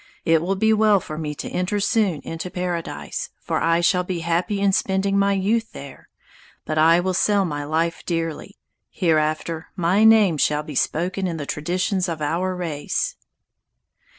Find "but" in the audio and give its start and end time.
6.65-6.79